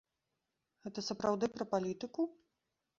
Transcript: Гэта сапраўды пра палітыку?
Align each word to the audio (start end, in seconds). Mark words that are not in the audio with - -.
Гэта 0.87 1.05
сапраўды 1.09 1.45
пра 1.55 1.71
палітыку? 1.77 2.21